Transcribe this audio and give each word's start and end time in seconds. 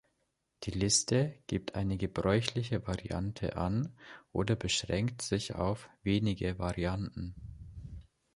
Die 0.63 0.71
Liste 0.71 1.35
gibt 1.45 1.75
eine 1.75 1.95
gebräuchliche 1.95 2.87
Variante 2.87 3.55
an 3.55 3.95
oder 4.31 4.55
beschränkt 4.55 5.21
sich 5.21 5.53
auf 5.53 5.87
wenige 6.01 6.57
Varianten. 6.57 7.35